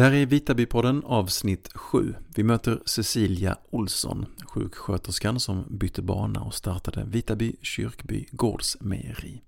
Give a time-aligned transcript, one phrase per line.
[0.00, 2.14] Det här är Vitabypodden avsnitt 7.
[2.34, 9.42] Vi möter Cecilia Olsson, sjuksköterskan som bytte bana och startade Vitaby kyrkby gårdsmejeri.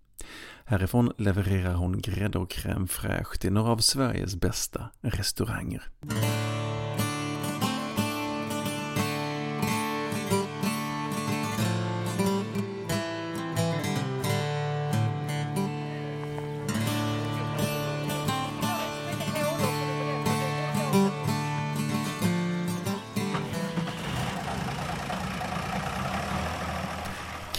[0.65, 5.82] Härifrån levererar hon grädde och crème fraîche till några av Sveriges bästa restauranger.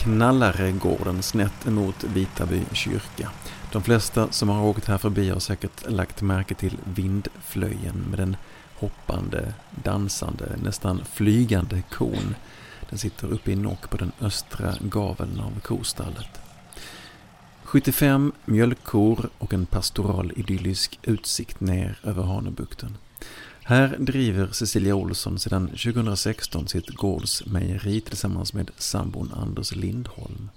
[0.04, 3.32] Knallaregården snett emot Vitaby kyrka.
[3.72, 8.38] De flesta som har åkt här förbi har säkert lagt märke till vindflöjen med den
[8.76, 9.54] hoppande,
[9.84, 12.36] dansande, nästan flygande kon.
[12.90, 16.42] Den sitter uppe i nock på den östra gaveln av kostallet.
[17.64, 22.98] 75 mjölkkor och en pastoral idyllisk utsikt ner över Hanöbukten.
[23.66, 30.50] Här driver Cecilia Olsson sedan 2016 sitt gårdsmejeri tillsammans med sambon Anders Lindholm.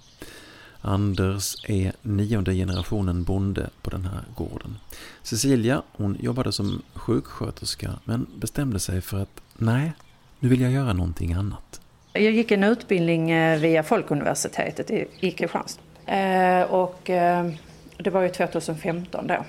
[0.80, 4.76] Anders är nionde generationen bonde på den här gården.
[5.22, 9.92] Cecilia, hon jobbade som sjuksköterska men bestämde sig för att nej,
[10.40, 11.80] nu vill jag göra någonting annat.
[12.12, 15.82] Jag gick en utbildning eh, via Folkuniversitetet i Kristianstad.
[16.06, 17.50] Eh, och eh,
[17.98, 19.44] det var ju 2015 då.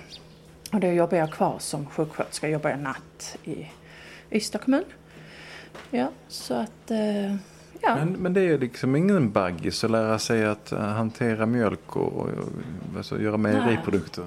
[0.72, 3.68] Och då jobbade jag kvar som sjuksköterska, jobbade jag natt i
[4.32, 4.84] Ystad kommun.
[5.90, 6.92] Ja, så att...
[6.92, 7.32] Eh,
[7.82, 7.96] ja.
[7.96, 12.14] Men, men det är liksom ingen baggis att lära sig att uh, hantera mjölk och,
[12.14, 12.30] och
[12.98, 14.26] alltså, göra mejeriprodukter?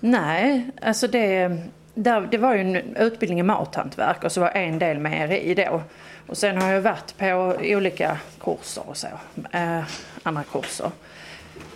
[0.00, 1.58] Nej, alltså det,
[1.94, 5.82] där, det var ju en utbildning i mathantverk och så var en del mejeri då.
[6.26, 9.06] Och sen har jag varit på olika kurser och så,
[9.52, 9.82] eh,
[10.22, 10.90] andra kurser.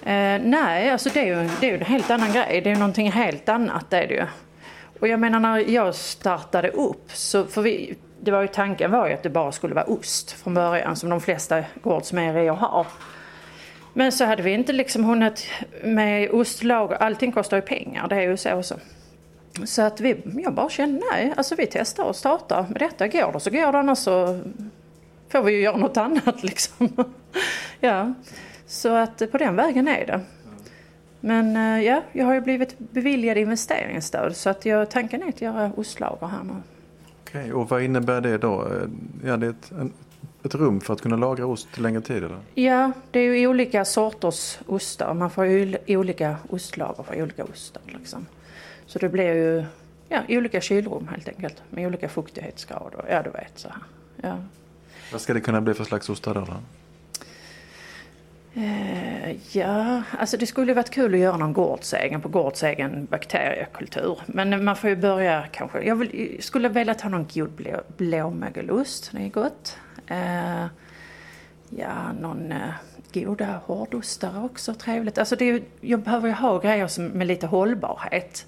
[0.08, 2.60] Eh, nej, alltså det är, ju, det är ju en helt annan grej.
[2.60, 4.26] Det är ju någonting helt annat det är det ju.
[5.00, 9.08] Och jag menar när jag startade upp så, för vi, det var ju tanken var
[9.08, 12.86] ju att det bara skulle vara ost från början som de flesta gårdsmejerier har.
[13.92, 15.48] Men så hade vi inte liksom hunnit
[15.84, 18.78] med ostlager, allting kostar ju pengar, det är ju så också.
[19.64, 23.08] Så att vi, jag bara kände nej, alltså vi testar och startar med detta.
[23.08, 24.40] Går det så går det, annars så
[25.28, 27.04] får vi ju göra något annat liksom.
[27.80, 28.14] ja.
[28.68, 30.20] Så att på den vägen är det.
[31.20, 35.40] Men eh, ja, jag har ju blivit beviljad investeringsstöd så att jag, tanken är att
[35.40, 36.52] göra ostlager här nu.
[37.22, 38.68] Okej, okay, och vad innebär det då?
[39.24, 39.72] Ja, det är ett,
[40.44, 42.38] ett rum för att kunna lagra ost längre tid eller?
[42.54, 45.14] Ja, det är ju olika sorters ostar.
[45.14, 47.82] Man får ju olika ostlager för olika ostar.
[47.86, 48.26] Liksom.
[48.86, 49.64] Så det blir ju
[50.08, 53.04] ja, olika kylrum helt enkelt med olika fuktighetsgrader.
[53.10, 53.82] Ja, du vet så här.
[54.22, 54.36] Ja.
[55.12, 56.40] Vad ska det kunna bli för slags ostar då?
[56.40, 56.56] då?
[58.58, 64.18] Eh, ja, alltså det skulle varit kul att göra någon gårdsegen på gårdsegen bakteriekultur.
[64.26, 65.82] Men man får ju börja kanske.
[65.82, 69.76] Jag vill, skulle vilja ha någon god blå, blåmögelost, det är gott.
[70.06, 70.66] Eh,
[71.70, 72.70] ja, någon eh,
[73.12, 75.18] goda hårdostar också, trevligt.
[75.18, 78.46] Alltså det är, jag behöver ju ha grejer som, med lite hållbarhet.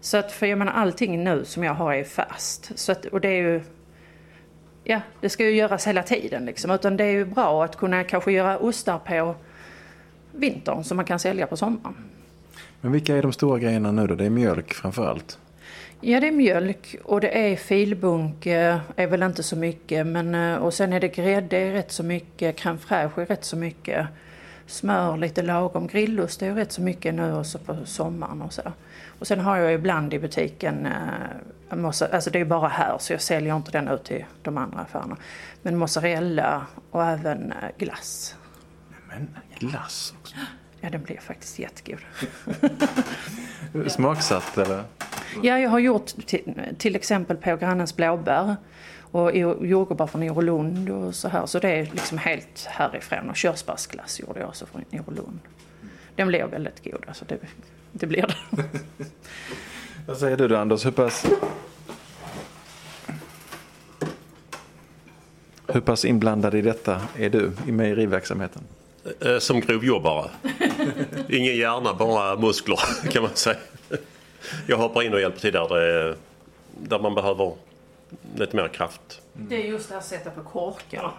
[0.00, 2.78] Så att, för jag menar allting nu som jag har är fast.
[2.78, 3.62] Så att, och det är ju
[4.84, 6.70] ja, det ska ju göras hela tiden liksom.
[6.70, 9.34] Utan det är ju bra att kunna kanske göra ostar på
[10.32, 11.94] vintern som man kan sälja på sommaren.
[12.80, 14.14] Men vilka är de stora grejerna nu då?
[14.14, 15.38] Det är mjölk framför allt?
[16.04, 20.06] Ja, det är mjölk och det är filbunk, är väl inte så mycket.
[20.06, 23.44] Men, eh, och sen är det grädde är rätt så mycket, crème fraîche är rätt
[23.44, 24.06] så mycket.
[24.66, 28.62] Smör lite lagom, grillost är rätt så mycket nu och så på sommaren och så.
[29.18, 33.20] Och sen har jag ibland i butiken, eh, alltså det är bara här så jag
[33.20, 35.16] säljer inte den ut till de andra affärerna.
[35.62, 38.36] Men mozzarella och även eh, glass.
[39.08, 39.28] Men
[39.70, 40.36] glass också?
[40.80, 42.00] Ja, den blir faktiskt jättegod.
[43.86, 44.84] Smaksatt eller?
[45.42, 48.56] Ja, jag har gjort till, till exempel på grannens blåbär
[49.00, 51.46] och jordgubbar från Orolund och så här.
[51.46, 53.30] Så det är liksom helt härifrån.
[53.30, 55.38] Och körsbärsglass gjorde jag också från Orolund.
[56.16, 57.04] Den blev väldigt god.
[57.08, 57.38] Alltså det,
[57.92, 58.36] det blir det.
[60.06, 60.86] Vad säger du då Anders?
[60.86, 61.26] Hur pass,
[65.66, 68.62] hur pass inblandad i detta är du i mejeriverksamheten?
[69.20, 70.30] Eh, som grovjobbare.
[71.28, 72.78] Ingen hjärna, bara muskler
[73.10, 73.56] kan man säga.
[74.66, 76.16] Jag hoppar in och hjälper till där, det,
[76.80, 77.54] där man behöver
[78.36, 79.20] lite mer kraft.
[79.32, 81.12] Det är just det här att sätta på korkar.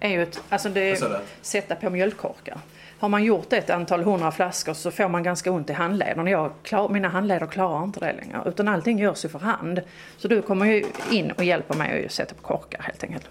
[0.00, 2.58] Är ju ett, alltså det är, sätta på mjölkkorkar.
[2.98, 6.26] Har man gjort ett antal hundra flaskor så får man ganska ont i handleden.
[6.26, 8.42] Jag klar, mina handleder klarar inte det längre.
[8.46, 9.80] Utan allting görs ju för hand.
[10.16, 13.28] Så du kommer ju in och hjälper mig att sätta på korkar helt enkelt.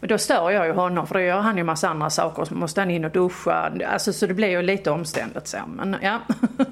[0.00, 2.44] Men då stör jag ju honom för då gör han ju massa andra saker.
[2.44, 3.72] Så måste han in och duscha.
[3.86, 5.58] Alltså, så det blir ju lite omständigt så.
[5.76, 6.20] Men ja.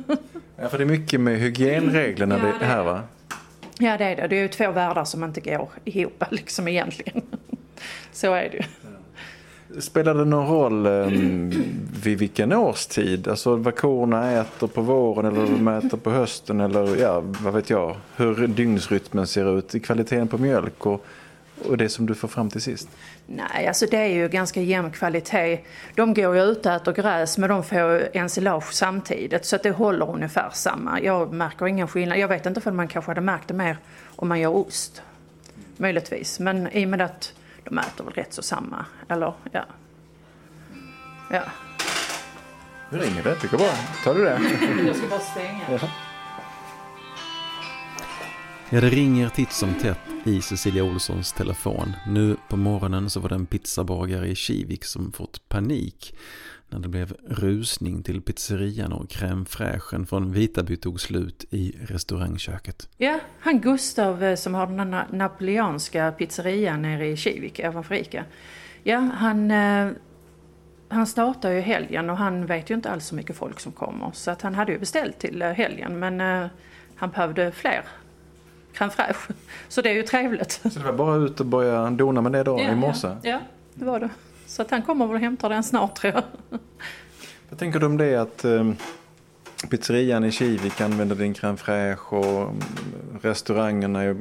[0.57, 3.01] ja för det är mycket med hygienreglerna ja, det här va?
[3.79, 4.27] Ja det är det.
[4.27, 7.23] Det är ju två världar som inte går ihop liksom egentligen.
[8.13, 8.63] Så är det ju.
[9.81, 11.53] Spelar det någon roll um,
[12.03, 13.29] vid vilken årstid?
[13.29, 17.55] Alltså vad korna äter på våren eller vad de äter på hösten eller ja, vad
[17.55, 17.97] vet jag.
[18.17, 21.07] Hur dygnsrytmen ser ut, kvaliteten på mjölk och,
[21.63, 22.89] och det som du får fram till sist?
[23.27, 25.61] Nej, alltså det är ju ganska jämn kvalitet.
[25.95, 29.71] De går ju ut och äter gräs men de får ensilage samtidigt så att det
[29.71, 31.01] håller ungefär samma.
[31.01, 32.19] Jag märker ingen skillnad.
[32.19, 33.77] Jag vet inte för man kanske hade märkt det mer
[34.17, 35.03] om man gör ost.
[35.77, 36.41] Möjligtvis.
[36.41, 37.33] Men i och med att
[37.65, 38.85] de äter väl rätt så samma.
[39.09, 39.65] Eller ja.
[41.31, 41.43] Ja.
[42.91, 43.73] Nu ringer det, det går bra.
[44.05, 44.41] Tar du det?
[44.87, 45.61] Jag ska bara stänga.
[45.71, 45.89] Ja.
[48.71, 51.93] Ja, det ringer titt som tätt i Cecilia Olssons telefon.
[52.07, 56.15] Nu på morgonen så var det en pizzabagare i Kivik som fått panik
[56.69, 62.89] när det blev rusning till pizzerian och crème fraîchen från Vitaby tog slut i restaurangköket.
[62.97, 68.25] Ja, han Gustav eh, som har den här napoleanska pizzerian nere i Kivik ovanför Ica.
[68.83, 69.89] Ja, han, eh,
[70.89, 74.11] han startar ju helgen och han vet ju inte alls så mycket folk som kommer.
[74.13, 76.49] Så att han hade ju beställt till eh, helgen men
[76.97, 77.85] han behövde fler
[78.75, 79.33] crème fraîche.
[79.69, 80.61] Så det är ju trevligt.
[80.63, 83.09] Så det var bara ut och börja dona med det då i morse?
[83.09, 83.41] Ja, ja,
[83.75, 84.11] det var det.
[84.47, 86.23] Så att han kommer väl och hämtar den snart tror jag.
[87.49, 88.77] Vad tänker du om det att um,
[89.71, 92.61] pizzerian i Kivik använder din crème fraîche och mm,
[93.23, 94.17] restaurangerna i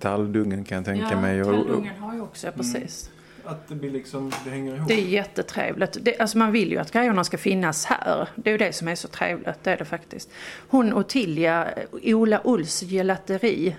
[0.00, 1.42] Talldungen kan jag tänka mig.
[1.42, 3.10] Och, och, Kallungen har ju också, ja, precis.
[3.44, 4.88] att det blir liksom, det hänger ihop.
[4.88, 5.96] Det är jättetrevligt.
[6.00, 8.28] Det, alltså man vill ju att grejerna ska finnas här.
[8.34, 10.30] Det är ju det som är så trevligt, det är det faktiskt.
[10.68, 11.68] Hon Ottilia,
[12.02, 13.76] Ola Ulls gelateri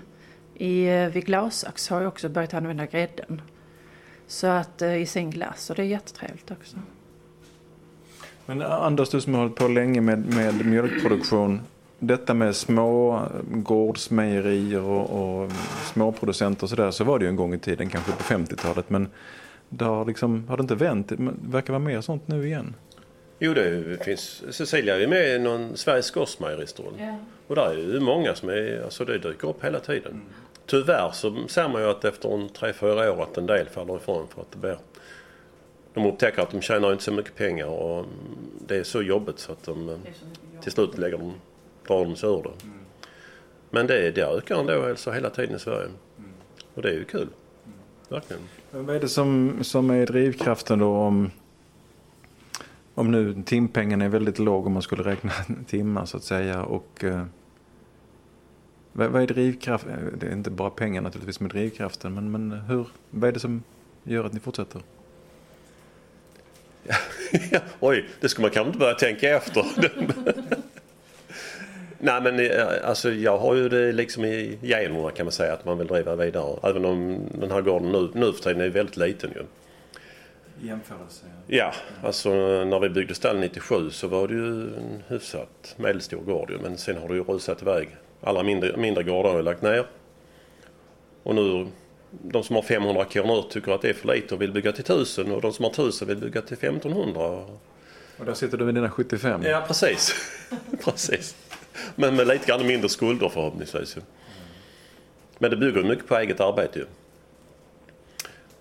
[0.54, 3.42] i, eh, vid Glasax har jag också börjat använda grädden.
[4.26, 6.76] Så att eh, i sin glass och det är jättetrevligt också.
[8.46, 11.60] Men eh, Anders, du som har hållit på länge med, med mjölkproduktion.
[11.98, 15.56] Detta med små gårdsmejerier och, och mm,
[15.92, 18.90] småproducenter och sådär så var det ju en gång i tiden, kanske på 50-talet.
[18.90, 19.08] Men
[19.68, 21.08] det har, liksom, har det inte vänt?
[21.08, 21.16] Det
[21.48, 22.74] verkar vara mer sånt nu igen.
[23.38, 24.42] Jo, det finns.
[24.50, 26.94] Cecilia är med i någon Sveriges Gårdsmejeristråd.
[27.46, 30.22] Och där är ju många som är, alltså det dyker upp hela tiden.
[30.66, 34.28] Tyvärr så ser man ju att efter en 3-4 år att en del faller ifrån
[34.28, 34.76] för att det blir
[35.94, 38.06] de upptäcker att de tjänar inte så mycket pengar och
[38.66, 39.96] det är så jobbigt så att de eh,
[40.60, 41.34] till slut lägger de,
[41.86, 42.68] drar de sig ur det.
[43.70, 45.88] Men det, det ökar ändå alltså hela tiden i Sverige.
[46.74, 47.28] Och det är ju kul.
[48.08, 48.42] Verkligen.
[48.70, 51.30] Men vad är det som, som är drivkraften då om,
[52.94, 55.32] om nu timpengen är väldigt låg om man skulle räkna
[55.66, 57.24] timmar så att säga och eh,
[58.92, 59.90] vad, vad är drivkraften?
[59.90, 63.40] Eh, det är inte bara pengar naturligtvis med drivkraften men, men hur, vad är det
[63.40, 63.62] som
[64.02, 64.82] gör att ni fortsätter?
[67.80, 69.64] Oj, det skulle man kanske inte börja tänka efter.
[71.98, 75.64] Nej men eh, alltså jag har ju det liksom i generna kan man säga att
[75.64, 76.58] man vill driva vidare.
[76.62, 79.42] Även om den här gården nu, nu för tiden är väldigt liten ju.
[80.64, 81.24] Jämförelse?
[81.46, 81.72] Ja,
[82.02, 82.30] alltså
[82.64, 86.58] när vi byggde stall 97 så var det ju en hyfsat medelstor gård ju.
[86.58, 87.96] Men sen har det ju rusat iväg.
[88.20, 89.86] Alla mindre, mindre gårdar har ju lagt ner.
[91.22, 91.66] Och nu,
[92.10, 94.84] de som har 500 kronor tycker att det är för lite och vill bygga till
[94.84, 97.20] 1000 och de som har 1000 vill bygga till 1500.
[98.18, 99.42] Och där sitter du med dina 75?
[99.42, 100.14] Ja, precis.
[100.84, 101.36] precis.
[101.94, 104.00] Men med lite grann mindre skulder förhoppningsvis ju.
[105.38, 106.86] Men det bygger mycket på eget arbete ju.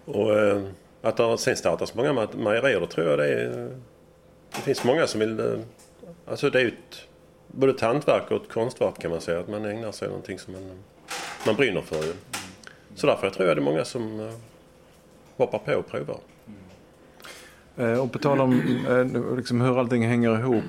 [0.06, 0.64] Och eh,
[1.04, 3.70] att det sen startas många mejerier, då tror jag det är...
[4.56, 5.40] Det finns många som vill...
[5.40, 5.46] eh,
[6.28, 7.08] Alltså det är ju ett,
[7.48, 9.40] både ett hantverk och ett konstverk kan man säga.
[9.40, 10.62] Att man ägnar sig åt någonting som man,
[11.46, 12.14] man brinner för ju.
[12.96, 14.34] Så därför tror jag det är många som eh,
[15.38, 16.18] hoppar på och provar.
[17.78, 18.62] Eh, Och på tal om
[19.38, 20.64] liksom hur allting hänger ihop.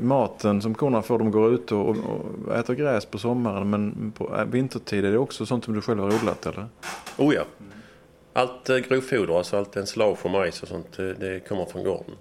[0.00, 3.70] Maten som korna får, de går ut och, och äter gräs på sommaren.
[3.70, 6.66] Men på vintertid är det också sånt som du själv har odlat eller?
[7.16, 7.42] Oh ja.
[8.38, 12.14] Allt eh, grovfoder, alltså allt ensilage och majs och sånt, det, det kommer från gården.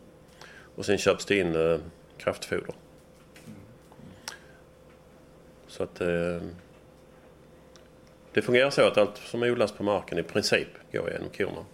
[0.75, 1.77] Och sen köps det in eh,
[2.17, 2.75] kraftfoder.
[5.67, 6.07] Så att eh,
[8.33, 11.65] det fungerar så att allt som odlas på marken i princip går genom korna.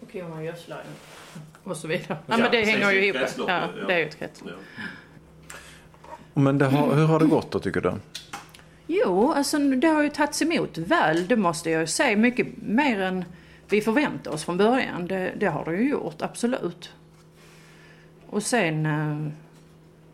[0.00, 0.82] Och korna gödslar.
[1.64, 2.18] Och så vidare.
[2.26, 3.28] Ja, men det hänger ju ihop.
[3.46, 4.52] Ja, det är ju ett kretslopp.
[6.34, 7.94] Men det har, hur har det gått då tycker du?
[8.90, 12.16] Jo, alltså det har ju tagits emot väl, det måste jag ju säga.
[12.16, 13.24] Mycket mer än
[13.68, 15.06] vi förväntade oss från början.
[15.06, 16.92] Det, det har det ju gjort, absolut.
[18.26, 19.32] Och sen, eh,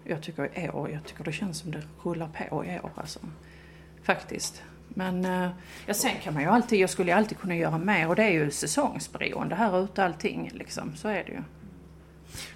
[0.04, 3.18] jag tycker i år, jag tycker det känns som det rullar på i år alltså.
[4.02, 4.62] Faktiskt.
[4.88, 5.50] Men eh,
[5.86, 8.22] ja, sen kan man ju alltid, jag skulle ju alltid kunna göra mer och det
[8.22, 10.96] är ju säsongsberoende här ute allting liksom.
[10.96, 11.42] Så är det ju.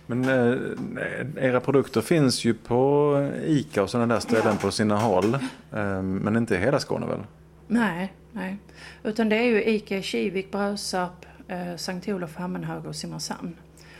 [0.07, 5.35] Men eh, era produkter finns ju på ICA och sådana där ställen på sina håll.
[5.73, 7.21] Eh, men inte i hela Skåne väl?
[7.67, 8.57] Nej, nej.
[9.03, 13.57] Utan det är ju ICA Kivik, Brösarp, eh, Sankt Olof, Hammenhög och Simrishamn.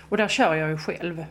[0.09, 1.25] Och där kör jag ju själv.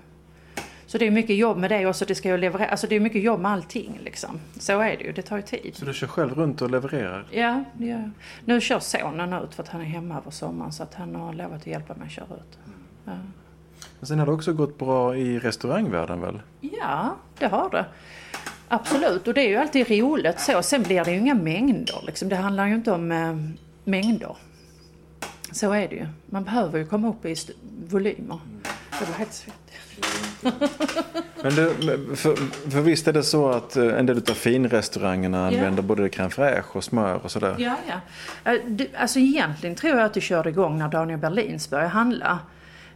[0.88, 2.06] Så det är mycket jobb med det också.
[2.06, 2.70] Det ska ju leverera.
[2.70, 4.39] Alltså det är mycket jobb med allting liksom.
[4.60, 5.12] Så är det ju.
[5.12, 5.75] Det tar ju tid.
[5.75, 7.25] Så du kör själv runt och levererar?
[7.32, 8.10] Ja, det gör jag.
[8.46, 11.34] Nu kör sonen ut för att han är hemma över sommaren så att han har
[11.34, 12.60] lovat att hjälpa mig att köra ut.
[13.06, 13.12] Ja.
[14.00, 16.42] Men sen har det också gått bra i restaurangvärlden väl?
[16.62, 17.86] Ja, det har det.
[18.68, 20.62] Absolut, och det är ju alltid roligt så.
[20.62, 22.30] Sen blir det ju inga mängder liksom.
[22.30, 23.36] Det handlar ju inte om äh,
[23.84, 24.36] mängder.
[25.51, 26.08] Så är det ju.
[26.25, 27.36] Man behöver ju komma upp i
[27.89, 28.39] volymer.
[29.00, 29.63] Det var helt svettigt.
[31.44, 32.36] Men det, för,
[32.72, 35.48] för visst är det så att eh, en del av finrestaurangerna yeah.
[35.48, 37.56] använder både crème fraîche och smör och sådär?
[37.58, 38.51] Ja, ja.
[38.51, 38.62] Eh,
[38.98, 42.39] alltså egentligen tror jag att det körde igång när Daniel Berlins började handla.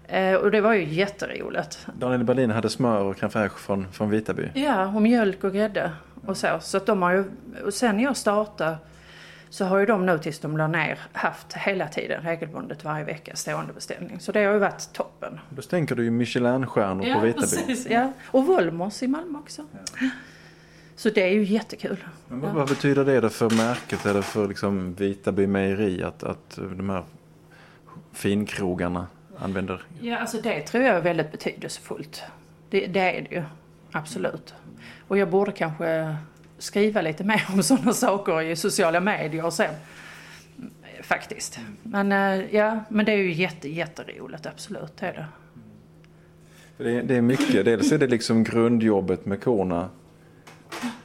[0.07, 1.87] Eh, och det var ju jätteroligt.
[1.93, 4.49] Daniel Berlin hade smör och crème från, från Vitaby?
[4.53, 5.91] Ja, och mjölk och grädde
[6.25, 6.57] och så.
[6.61, 7.23] Så att de har ju,
[7.65, 8.77] och sen jag startade
[9.49, 13.35] så har ju de nu tills de la ner haft hela tiden regelbundet varje vecka
[13.35, 14.19] stående beställning.
[14.19, 15.39] Så det har ju varit toppen.
[15.49, 17.41] Då stänker du ju Michelinstjärnor ja, på Vitaby.
[17.41, 19.65] Precis, ja, och Volmos i Malmö också.
[19.71, 20.09] Ja.
[20.95, 21.97] Så det är ju jättekul.
[22.27, 22.65] Men vad, ja.
[22.65, 27.03] betyder det då för märket eller för liksom Vitaby mejeri att, att de här
[28.11, 29.07] finkrogarna
[29.41, 29.81] använder?
[30.01, 32.23] Ja, alltså det tror jag är väldigt betydelsefullt.
[32.69, 33.43] Det, det är det ju,
[33.91, 34.53] absolut.
[35.07, 36.15] Och jag borde kanske
[36.57, 39.65] skriva lite mer om sådana saker i sociala medier och så.
[41.03, 41.59] Faktiskt.
[41.83, 44.97] Men eh, ja, men det är ju jätte, jätteroligt, absolut.
[44.99, 45.25] Det är det.
[46.83, 47.65] Det är, det är mycket.
[47.65, 49.89] Dels är det liksom grundjobbet med korna.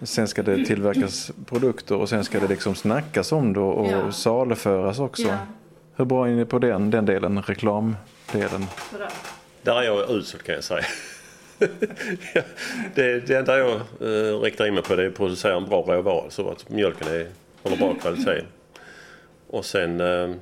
[0.03, 4.13] Sen ska det tillverkas produkter och sen ska det liksom snackas om det och ja.
[4.13, 5.29] saluföras också.
[5.29, 5.39] Ja.
[5.97, 7.43] Hur bra är ni på den, den delen,
[8.27, 8.67] reklamdelen?
[9.63, 10.85] Där är jag usel kan jag säga.
[12.95, 15.83] det, det enda jag eh, riktar in mig på det är att producera en bra
[15.83, 17.29] råvara så att mjölken är,
[17.63, 18.45] håller bra kvalitet.
[19.51, 20.35] Och sen eh,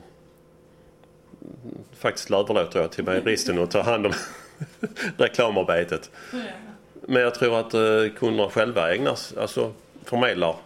[1.99, 4.13] faktiskt överlåter jag till mejeristen att ta hand om
[5.17, 6.11] reklamarbetet.
[7.01, 9.73] Men jag tror att eh, kunderna själva ägnas, alltså
[10.05, 10.57] förmedlar.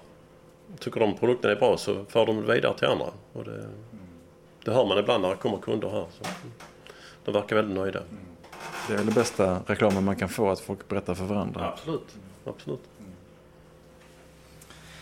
[0.78, 3.06] Tycker de produkten är bra så för de vidare till andra.
[3.32, 3.66] Och det,
[4.64, 6.06] det hör man ibland när det kommer kunder här.
[6.10, 6.24] Så
[7.32, 8.02] de verkar väldigt nöjda.
[8.86, 11.72] Det är väl det bästa reklamen man kan få, att folk berättar för varandra.
[11.72, 12.88] Absolut, absolut.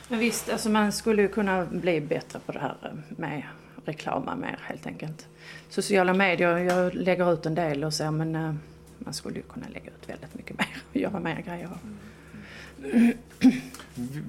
[0.08, 2.76] Men visst, alltså man skulle ju kunna bli bättre på det här
[3.08, 3.42] med
[3.84, 5.26] reklama mer helt enkelt.
[5.68, 8.54] Sociala medier, jag lägger ut en del och så men uh,
[8.98, 11.68] man skulle ju kunna lägga ut väldigt mycket mer och göra mer grejer.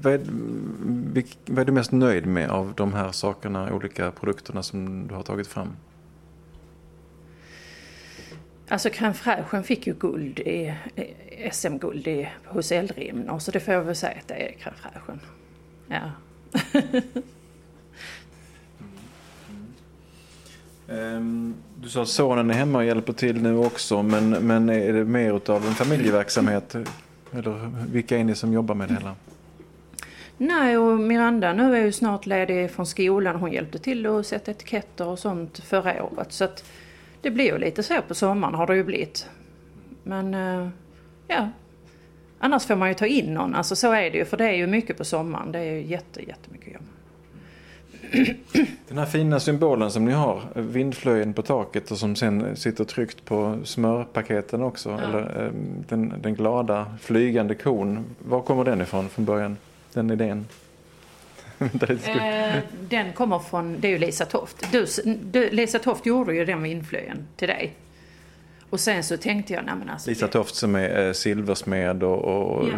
[0.01, 0.21] Vad är,
[1.45, 5.23] vad är du mest nöjd med av de här sakerna, olika produkterna som du har
[5.23, 5.69] tagit fram?
[8.69, 10.73] Alltså crème fraîchen fick ju guld i,
[11.51, 15.19] SM-guld hos Eldrimner så det får jag väl säga att det är crème fraîchen.
[15.87, 16.11] Ja.
[20.93, 21.55] mm.
[21.81, 25.05] Du sa att sonen är hemma och hjälper till nu också men, men är det
[25.05, 26.75] mer av en familjeverksamhet?
[27.31, 29.15] Eller vilka är ni som jobbar med det hela?
[30.37, 33.35] Nej, och Miranda nu är ju snart ledig från skolan.
[33.35, 36.31] Hon hjälpte till att sätta etiketter och sånt förra året.
[36.31, 36.63] Så att
[37.27, 39.29] det blir ju lite så på sommaren har det ju blivit.
[40.03, 40.67] Men eh,
[41.27, 41.49] ja,
[42.39, 43.55] annars får man ju ta in någon.
[43.55, 45.51] Alltså så är det ju, för det är ju mycket på sommaren.
[45.51, 46.83] Det är ju jätte, jättemycket jobb.
[48.87, 53.25] Den här fina symbolen som ni har, vindflöjen på taket och som sen sitter tryckt
[53.25, 54.89] på smörpaketen också.
[54.89, 55.01] Ja.
[55.01, 55.51] Eller, eh,
[55.89, 58.05] den, den glada flygande kon.
[58.19, 59.57] Var kommer den ifrån från början?
[59.93, 60.45] Den idén?
[61.59, 64.71] Eh, den kommer från, det är ju Lisa Toft.
[64.71, 64.85] Du,
[65.21, 67.75] du, Lisa Toft gjorde ju den inflöjen till dig.
[68.69, 70.09] Och sen så tänkte jag, nej men alltså.
[70.09, 72.75] Lisa Toft som är eh, silversmed och, och ja.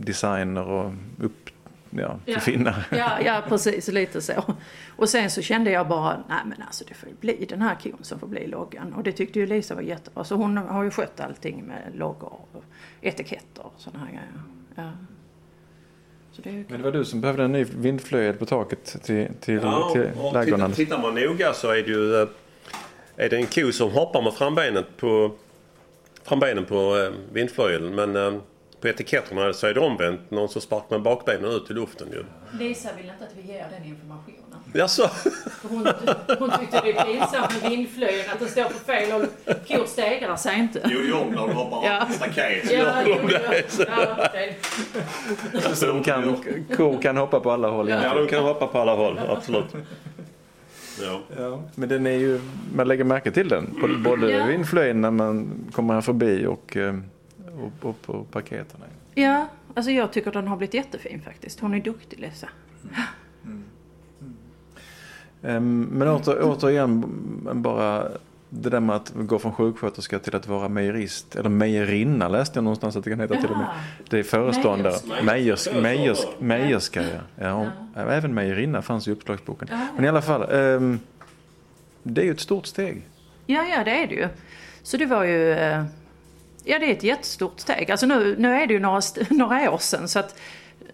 [0.00, 1.50] designer och upp,
[1.90, 2.40] ja, till ja.
[2.40, 2.86] finnar.
[2.90, 4.54] Ja, ja, precis, lite så.
[4.96, 7.76] Och sen så kände jag bara, nej men alltså det får ju bli den här
[7.82, 8.92] kon som får bli loggan.
[8.92, 10.24] Och det tyckte ju Lisa var jättebra.
[10.24, 12.64] Så hon har ju skött allting med loggor och
[13.00, 14.32] etiketter och sådana här grejer.
[14.74, 14.90] Ja.
[16.36, 19.90] Det Men det var du som behövde en ny vindflöjel på taket till, till, ja,
[19.92, 20.72] till ladugården.
[20.72, 22.28] Tittar man noga så är det ju eh,
[23.16, 25.32] är det en ko som hoppar med frambenet på,
[26.24, 27.94] frambenen på eh, vindflöjeln.
[27.94, 28.40] Men eh,
[28.82, 30.30] på etiketterna så är det omvänt.
[30.30, 32.24] Någon som sparkar med bakbenen ut i luften ju.
[32.58, 34.58] Lisa vill inte att vi ger den informationen.
[34.74, 35.10] Jaså?
[35.62, 35.88] Hon,
[36.38, 39.26] hon tyckte det är pinsamt med vindflöjeln, att den står på fel håll.
[39.68, 40.80] Kor stegrar sig inte.
[40.84, 42.06] Jo, när du hoppar ja.
[42.10, 42.70] staket.
[42.72, 43.16] Ja, jo,
[43.88, 44.52] ja, okay.
[45.74, 46.36] Så de kan,
[46.76, 47.88] kor kan hoppa på alla håll?
[47.88, 49.64] Ja, ja de kan hoppa på alla håll, absolut.
[51.02, 51.20] Ja.
[51.38, 52.40] Ja, men den är ju,
[52.74, 53.74] man lägger märke till den.
[53.80, 54.46] Både, både Ja.
[54.46, 56.94] vindflöjen när man kommer här förbi och, eh,
[57.58, 58.80] och, och på paketen.
[59.14, 61.60] Ja, alltså jag tycker den har blivit jättefin faktiskt.
[61.60, 62.48] Hon är duktig Lisa.
[65.42, 67.04] Ehm, Men åter, återigen
[67.62, 68.08] bara
[68.48, 71.36] det där med att gå från sjuksköterska till att vara mejerist.
[71.36, 73.68] Eller mejerinna läste jag någonstans att det kan heta till och med.
[74.10, 74.94] Det är föreståndare.
[75.22, 75.80] Mejerska.
[75.80, 77.18] Mejers, mejers, mejerska ja.
[77.44, 77.70] ja.
[78.04, 79.68] och Även mejerinna fanns i uppslagsboken.
[79.96, 80.42] Men i alla fall.
[80.52, 80.98] ehm,
[82.02, 83.02] det är ju ett stort steg.
[83.46, 84.28] Ja, ja det är det ju.
[84.82, 85.52] Så det var ju...
[85.52, 85.84] eh,
[86.64, 87.90] Ja, det är ett jättestort steg.
[87.90, 89.00] Alltså nu, nu är det ju några,
[89.30, 90.38] några år sedan så att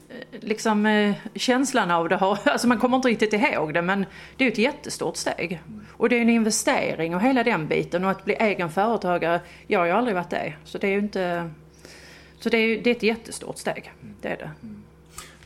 [0.08, 2.38] eh, liksom eh, känslan av det har...
[2.48, 4.06] Alltså man kommer inte riktigt ihåg det men
[4.36, 5.60] det är ju ett jättestort steg.
[5.92, 9.78] Och det är en investering och hela den biten och att bli egen företagare, jag
[9.78, 10.52] har ju aldrig varit det.
[10.64, 11.50] Så det är ju inte...
[12.40, 13.92] Så det är, det är ett jättestort steg.
[14.22, 14.50] Det är det.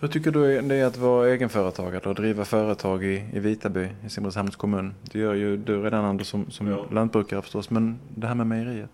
[0.00, 4.10] Hur tycker du det är att vara egenföretagare och driva företag i, i Vitaby i
[4.10, 4.94] Simrishamns kommun?
[5.02, 6.86] Det gör ju du redan Anders som, som Ja.
[6.90, 7.70] lantbrukare förstås.
[7.70, 8.90] Men det här med mejeriet?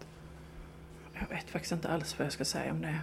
[1.21, 2.95] Jag vet faktiskt inte alls vad jag ska säga om det.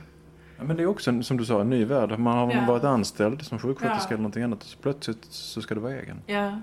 [0.58, 2.20] Ja, men det är också som du sa en ny värld.
[2.20, 2.66] Man har Ja.
[2.68, 4.14] varit anställd som sjuksköterska Ja.
[4.14, 6.18] eller någonting annat och så plötsligt så ska du vara egen.
[6.26, 6.62] Ja.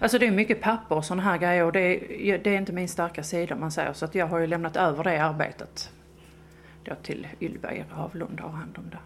[0.00, 2.72] Alltså det är mycket papper och sådana här grejer och det är, det är inte
[2.72, 3.92] min starka sida om man säger.
[3.92, 5.90] Så att jag har ju lämnat över det arbetet
[6.84, 8.98] då till Ylva i Ravlund har hand om det.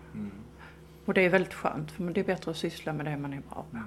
[1.04, 3.40] Och det är väldigt skönt för det är bättre att syssla med det man är
[3.50, 3.78] bra på.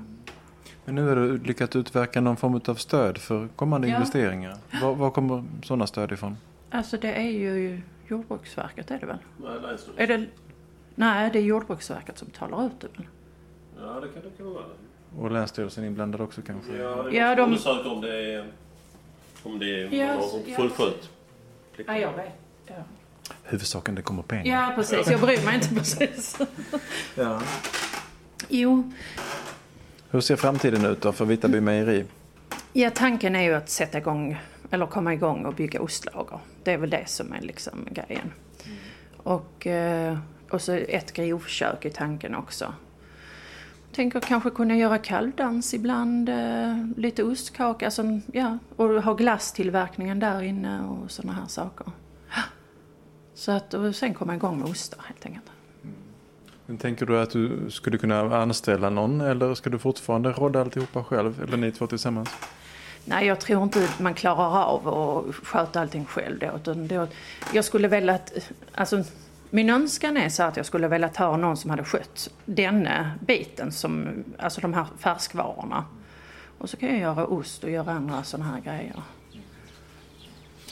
[0.85, 3.95] Men nu har du lyckats utverka någon form av stöd för kommande Ja.
[3.95, 4.57] investeringar.
[4.81, 6.37] Var, var kommer sådana stöd ifrån?
[6.69, 9.17] Alltså det är ju Jordbruksverket är det väl?
[9.37, 9.93] Nej, länsstyrelsen.
[9.97, 10.25] Är det,
[10.95, 13.07] nej, det är Jordbruksverket som talar ut det väl?
[13.79, 14.63] Ja, det kan det kan vara.
[15.19, 16.77] Och Länsstyrelsen inblandad också kanske?
[16.77, 17.41] Ja, Ja, ja de- de...
[17.43, 18.45] undersöka om det är,
[19.43, 20.55] om det är ja.
[20.55, 21.09] fullföljt.
[21.87, 22.33] Ja, jag vet.
[22.67, 22.73] Ja,
[23.43, 24.45] Huvudsaken det kommer pengar.
[24.45, 25.07] ja precis.
[25.11, 26.37] Jag bryr mig inte precis.
[27.15, 27.41] Ja.
[28.49, 28.91] Jo,
[30.09, 32.05] Hur ser framtiden ut då för Vitaby mejeri?
[32.73, 34.39] Ja, tanken är ju att sätta igång,
[34.71, 36.39] eller komma igång och bygga ostlager.
[36.63, 38.31] Det är väl det som är liksom grejen.
[39.17, 40.17] Och, eh,
[40.49, 42.73] och så ett grovkök i tanken också.
[43.91, 50.41] Tänker kanske kunna göra kalvdans ibland, eh, lite ostkaka, alltså, ja, och ha glasstillverkningen där
[50.41, 51.87] inne och sådana här saker.
[53.33, 55.45] Så att, och sen komma igång med ostar helt enkelt.
[56.65, 61.03] Men tänker du att du skulle kunna anställa någon eller ska du fortfarande rodda alltihopa
[61.03, 61.43] själv?
[61.43, 62.29] Eller ni två tillsammans?
[63.05, 66.51] Nej, jag tror inte man klarar av att sköta allting själv då.
[66.55, 67.07] Utan då
[67.53, 68.33] jag skulle vilja att,
[68.75, 69.03] alltså,
[69.49, 73.71] min önskan är så att jag skulle vilja ta någon som hade skött denna biten,
[73.71, 75.85] som, alltså de här färskvarorna.
[76.57, 79.01] Och så kan jag göra ost och göra andra sådana här grejer.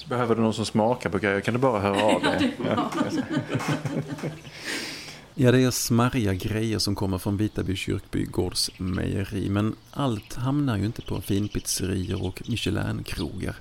[0.10, 2.58] Behöver du någon som smakar på grejer kan du bara höra av dig.
[2.66, 2.90] Ja.
[5.42, 10.86] Ja, det är smarriga grejer som kommer från Vitaby kyrkbygårds mejeri, men allt hamnar ju
[10.86, 13.56] inte på finpizzerior och Michelin-krogar.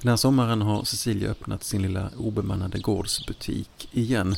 [0.00, 4.34] Den här sommaren har Cecilia öppnat sin lilla obemannade gårdsbutik igen,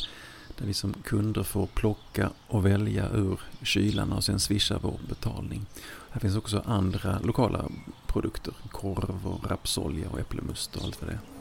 [0.58, 5.66] där vi som kunder får plocka och välja ur kylarna och sen swisha vår betalning.
[6.10, 7.64] Här finns också andra lokala
[8.06, 11.39] produkter, korv och rapsolja och äppelmust och allt vad det är.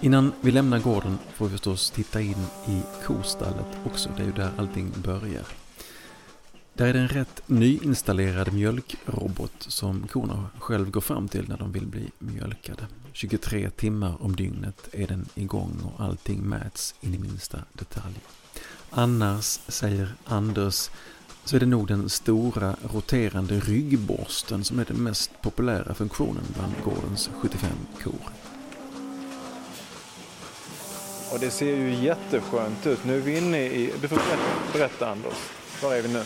[0.00, 4.08] Innan vi lämnar gården får vi förstås titta in i kostallet också.
[4.16, 5.46] Det är ju där allting börjar.
[6.74, 11.72] Där är det en rätt nyinstallerad mjölkrobot som korna själv går fram till när de
[11.72, 12.86] vill bli mjölkade.
[13.12, 18.20] 23 timmar om dygnet är den igång och allting mäts in i minsta detalj.
[18.90, 20.90] Annars, säger Anders,
[21.44, 26.72] så är det nog den stora roterande ryggborsten som är den mest populära funktionen bland
[26.84, 27.70] gårdens 75
[28.02, 28.45] kor.
[31.30, 33.04] Och det ser ju jätteskönt ut.
[33.04, 33.92] Nu är vi inne i...
[34.00, 34.38] Du får berätta,
[34.72, 35.36] berätta Anders.
[35.82, 36.22] Var är vi nu?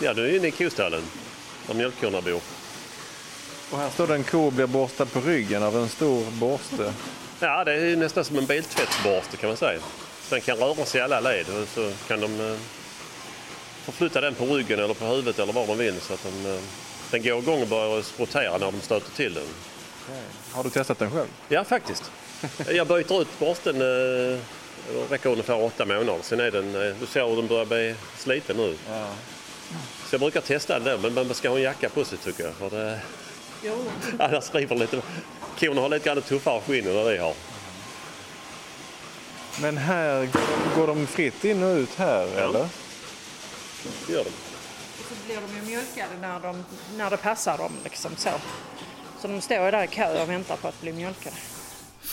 [0.00, 1.02] Ja, du är inne i kostallen
[1.66, 2.40] där mjölkkorna bor.
[3.70, 6.92] Och här står det en ko och blir borstad på ryggen av en stor borste.
[7.40, 9.80] Ja, det är nästan som en biltvättsborste kan man säga.
[10.30, 12.56] Den kan röra sig i alla led och så kan de eh,
[13.84, 16.60] förflytta den på ryggen eller på huvudet eller var de vill så att den, eh,
[17.10, 19.46] den går igång och börjar rotera när de stöter till den.
[20.52, 21.28] Har du testat den själv?
[21.48, 22.10] Ja, faktiskt.
[22.70, 24.38] Jag byter ut borsten eh,
[24.88, 26.18] det räcker ungefär åtta månader.
[26.22, 28.76] Sen är den, eh, du ser hur den börjar bli sliten nu.
[28.88, 29.06] Ja.
[30.08, 32.54] Så jag brukar testa den men man ska ha en jacka på sig tycker jag.
[32.54, 33.00] För det,
[33.62, 33.84] Jo.
[34.18, 35.02] annars river lite.
[35.58, 37.34] Korna har lite grann tuffare skinn än vad vi har.
[39.60, 40.28] Men här
[40.76, 42.68] går, de fritt in och ut här eller?
[44.06, 44.30] Det gör de.
[45.08, 46.64] Så blir de ju mjölkade när, de,
[46.96, 48.30] när det passar dem liksom så.
[49.20, 51.36] Så de står ju där i kö och väntar på att bli mjölkade.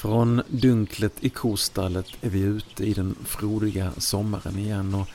[0.01, 5.07] Från dunklet i kostallet är vi ute i den frodiga sommaren igen och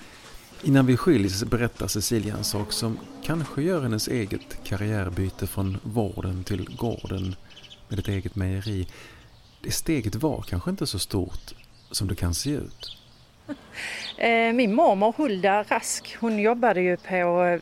[0.63, 6.45] Innan vi skiljs berättar Cecilia en sak som kanske gör hennes eget karriärbyte från vården
[6.45, 7.37] till gården
[7.89, 8.87] med ett eget mejeri.
[9.61, 11.55] Det steget var kanske inte så stort
[11.91, 12.99] som det kan se ut.
[14.19, 17.61] Eh, min mormor Hulda Rask, hon jobbade ju på eh,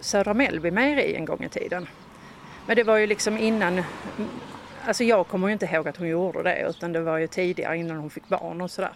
[0.00, 1.86] Södra Mellby mejeri en gång i tiden.
[2.66, 3.82] Men det var ju liksom innan,
[4.88, 7.76] alltså jag kommer ju inte ihåg att hon gjorde det utan det var ju tidigare
[7.78, 8.92] innan hon fick barn och sådär.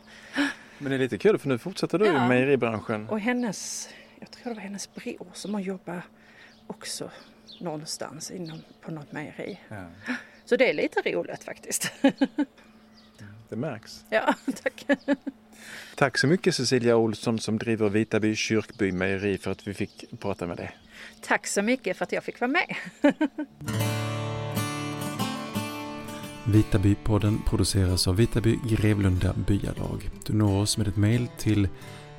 [0.78, 2.24] Men det är lite kul för nu fortsätter du Ja.
[2.24, 3.08] i mejeribranschen.
[3.08, 3.88] Och hennes,
[4.20, 6.02] jag tror det var hennes bror som har jobbat
[6.66, 7.10] också
[7.60, 9.60] någonstans inom, på något mejeri.
[9.68, 9.84] Ja,
[10.44, 11.92] Så det är lite roligt faktiskt.
[13.48, 14.04] det märks.
[14.10, 14.86] ja, tack.
[15.96, 20.46] Tack så mycket Cecilia Olsson som driver Vitaby kyrkby mejeri för att vi fick prata
[20.46, 20.76] med dig.
[21.20, 22.76] Tack så mycket för att jag fick vara med.
[26.44, 30.10] Vitabypodden produceras av Vitaby Grevlunda byalag.
[30.26, 31.68] Du når oss med ett mejl till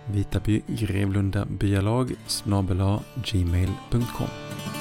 [0.05, 2.15] vitabygrevlundabyalag
[3.15, 4.72] gmail.com